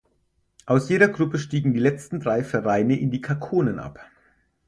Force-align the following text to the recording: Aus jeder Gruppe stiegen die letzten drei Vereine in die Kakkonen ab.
Aus 0.65 0.89
jeder 0.89 1.07
Gruppe 1.09 1.37
stiegen 1.37 1.75
die 1.75 1.79
letzten 1.79 2.19
drei 2.19 2.43
Vereine 2.43 2.97
in 2.99 3.11
die 3.11 3.21
Kakkonen 3.21 3.77
ab. 3.77 4.03